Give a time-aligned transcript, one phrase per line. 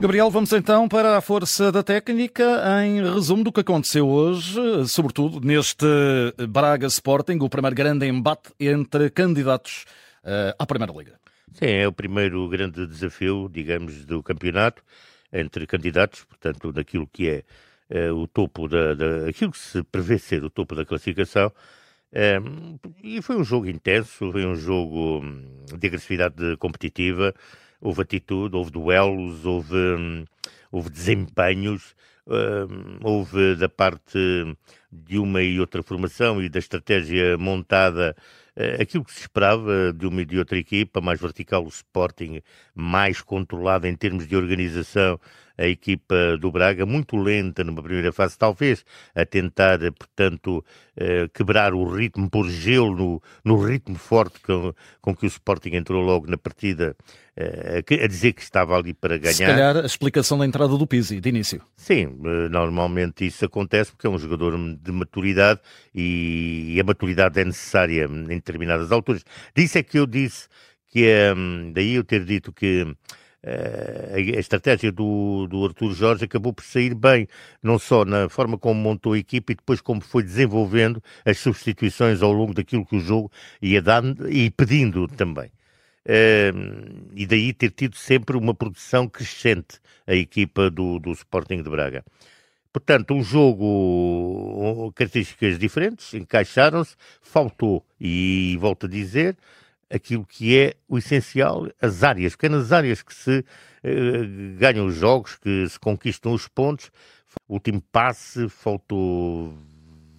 [0.00, 2.42] Gabriel, vamos então para a força da técnica
[2.82, 4.58] em resumo do que aconteceu hoje,
[4.88, 5.84] sobretudo neste
[6.48, 9.84] Braga Sporting, o primeiro grande embate entre candidatos
[10.24, 11.20] uh, à Primeira Liga.
[11.52, 14.82] Sim, é o primeiro grande desafio, digamos, do campeonato
[15.30, 17.28] entre candidatos, portanto, naquilo que
[17.90, 21.52] é uh, o topo da, da, aquilo que se prevê ser o topo da classificação.
[22.42, 25.44] Um, e foi um jogo intenso, foi um jogo hum,
[25.78, 27.34] de agressividade competitiva
[27.80, 30.24] houve atitude, houve duelos, houve, hum,
[30.72, 31.94] houve desempenhos,
[33.02, 34.18] houve da parte
[34.92, 38.16] de uma e outra formação e da estratégia montada
[38.56, 42.42] uh, aquilo que se esperava de uma e de outra equipa, mais vertical o Sporting,
[42.74, 45.18] mais controlado em termos de organização
[45.60, 48.82] a equipa do Braga, muito lenta numa primeira fase, talvez
[49.14, 50.64] a tentar, portanto,
[50.96, 55.74] eh, quebrar o ritmo, pôr gelo no, no ritmo forte com, com que o Sporting
[55.74, 56.96] entrou logo na partida,
[57.36, 59.34] eh, a dizer que estava ali para ganhar.
[59.34, 61.60] Se calhar a explicação da entrada do Pizzi, de início.
[61.76, 65.60] Sim, eh, normalmente isso acontece porque é um jogador de maturidade
[65.94, 69.24] e a maturidade é necessária em determinadas alturas.
[69.54, 70.48] Disso é que eu disse
[70.88, 71.06] que,
[71.72, 72.86] daí eu ter dito que
[73.42, 77.26] eh, a estratégia do, do Arthur Jorge acabou por sair bem,
[77.62, 82.22] não só na forma como montou a equipe e depois como foi desenvolvendo as substituições
[82.22, 83.30] ao longo daquilo que o jogo
[83.62, 85.50] ia dando e pedindo também.
[86.06, 91.70] Uh, e daí ter tido sempre uma produção crescente a equipa do, do Sporting de
[91.70, 92.04] Braga.
[92.72, 99.36] Portanto, um jogo, características diferentes, encaixaram-se, faltou, e volto a dizer,
[99.90, 105.36] aquilo que é o essencial, as áreas, pequenas áreas que se uh, ganham os jogos,
[105.36, 106.90] que se conquistam os pontos.
[107.48, 109.52] O último passe, faltou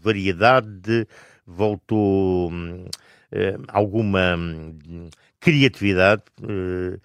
[0.00, 1.06] variedade,
[1.44, 2.88] voltou uh,
[3.68, 5.08] alguma um,
[5.40, 7.00] criatividade uh,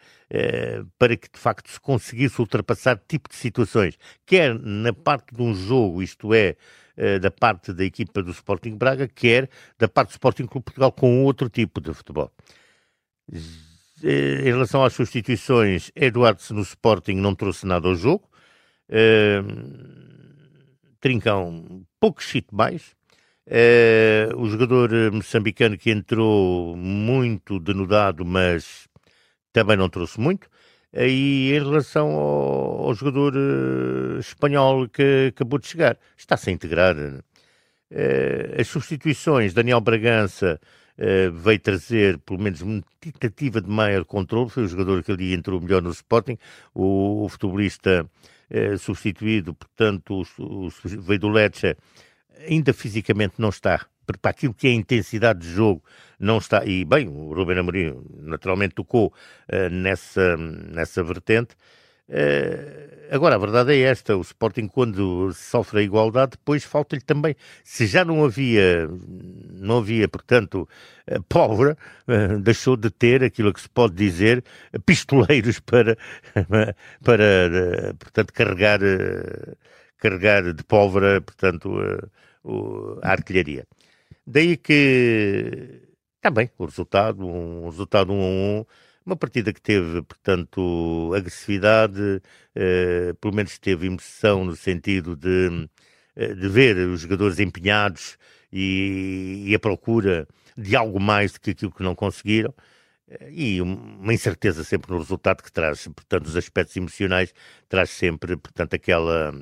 [0.97, 5.53] para que de facto se conseguisse ultrapassar tipo de situações, quer na parte de um
[5.53, 6.55] jogo, isto é,
[7.19, 11.23] da parte da equipa do Sporting Braga, quer da parte do Sporting Clube Portugal com
[11.23, 12.31] outro tipo de futebol.
[14.03, 18.29] Em relação às substituições, Eduardo no Sporting não trouxe nada ao jogo.
[20.99, 22.95] Trincão, pouco chute mais.
[23.51, 28.87] Uh, o jogador moçambicano que entrou muito denudado, mas
[29.51, 30.45] também não trouxe muito.
[30.93, 36.53] Uh, e em relação ao, ao jogador uh, espanhol que acabou de chegar, está-se a
[36.53, 36.95] integrar.
[38.57, 40.59] as substituições, Daniel Bragança
[41.33, 45.59] veio trazer pelo menos uma tentativa de maior controle, foi o jogador que ali entrou
[45.59, 46.37] melhor no Sporting,
[46.73, 48.05] o, o futebolista
[48.79, 51.75] substituído, portanto, o, o, veio do Lecce,
[52.47, 55.83] ainda fisicamente não está, para aquilo que é a intensidade de jogo,
[56.19, 61.55] não está, e bem, o Ruben Amorim naturalmente tocou uh, nessa, nessa vertente,
[62.11, 67.37] Uh, agora, a verdade é esta: o Sporting, quando sofre a igualdade, depois falta-lhe também.
[67.63, 68.89] Se já não havia,
[69.53, 70.67] não havia portanto,
[71.09, 74.43] uh, deixou de ter aquilo que se pode dizer
[74.85, 75.97] pistoleiros para,
[77.01, 78.81] para portanto, carregar,
[80.01, 81.71] carregar de pólvora, portanto,
[83.01, 83.65] a artilharia.
[84.27, 85.81] Daí que,
[86.21, 88.59] também, o resultado, um resultado 1 um a 1.
[88.59, 88.65] Um,
[89.05, 92.21] uma partida que teve, portanto, agressividade,
[92.55, 95.67] eh, pelo menos teve emoção no sentido de,
[96.15, 98.17] eh, de ver os jogadores empenhados
[98.53, 102.53] e, e, a procura de algo mais do que aquilo que não conseguiram.
[103.29, 107.33] E uma incerteza sempre no resultado que traz, portanto, os aspectos emocionais,
[107.67, 109.33] traz sempre, portanto, aquela,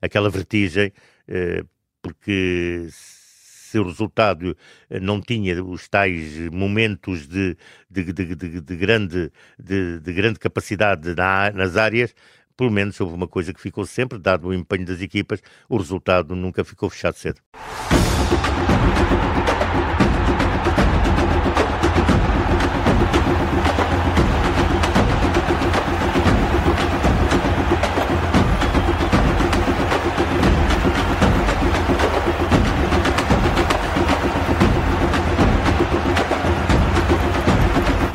[0.00, 0.92] aquela vertigem,
[1.26, 1.64] eh,
[2.02, 4.56] porque se o resultado
[4.90, 7.56] eh, não tinha os tais momentos de,
[7.90, 12.14] de, de, de grande, de, grande capacidade na, nas áreas,
[12.56, 16.36] pelo menos houve uma coisa que ficou sempre, dado o empenho das equipas, o resultado
[16.36, 17.40] nunca ficou fechado cedo.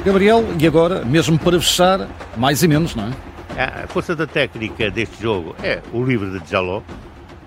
[0.10, 3.84] Gabriel, e agora, mesmo para fechar, mais e menos, não é?
[3.84, 6.82] A força da técnica deste jogo é o livre de Jaló,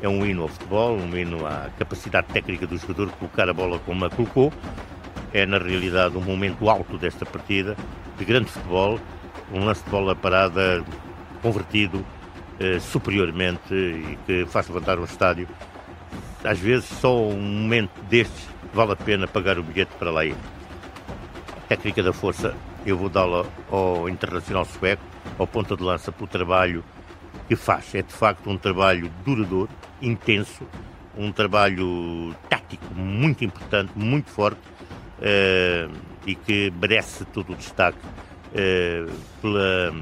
[0.01, 3.53] é um hino ao futebol, um hino à capacidade técnica do jogador de colocar a
[3.53, 4.53] bola como a colocou.
[5.33, 7.77] É, na realidade, um momento alto desta partida,
[8.17, 9.01] de grande futebol,
[9.53, 10.85] um lance de bola parada
[11.43, 12.07] convertido
[12.61, 15.49] eh, superiormente e que faz levantar um estádio.
[16.45, 20.37] Às vezes, só um momento destes vale a pena pagar o bilhete para lá ir
[21.69, 22.55] técnica da força
[22.85, 25.03] eu vou dá-la ao Internacional Sueco,
[25.39, 26.85] ao ponta de lança, pelo trabalho
[27.49, 27.95] que faz.
[27.95, 29.71] É de facto um trabalho duradouro,
[30.01, 30.67] intenso,
[31.17, 34.61] um trabalho tático muito importante, muito forte
[35.19, 35.93] uh,
[36.27, 39.95] e que merece todo o destaque uh, pela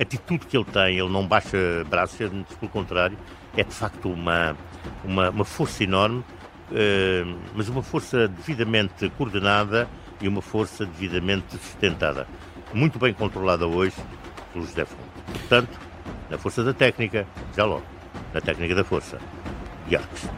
[0.00, 0.98] atitude que ele tem.
[0.98, 2.16] Ele não baixa braços,
[2.58, 3.18] pelo contrário,
[3.56, 4.56] é de facto uma,
[5.04, 9.86] uma, uma força enorme, uh, mas uma força devidamente coordenada
[10.22, 12.26] e uma força devidamente sustentada.
[12.72, 13.96] Muito bem controlada hoje
[14.52, 15.02] pelo José Fonte.
[15.32, 15.78] Portanto,
[16.30, 17.84] na força da técnica, já logo,
[18.32, 19.18] na técnica da força.
[19.90, 20.30] Yarks.